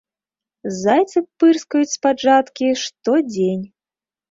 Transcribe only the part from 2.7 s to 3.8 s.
штодзень.